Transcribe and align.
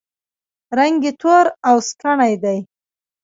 رنګ 0.77 0.97
یې 1.05 1.11
تور 1.21 1.45
او 1.69 1.75
سکڼۍ 1.87 2.33
دی. 2.43 2.59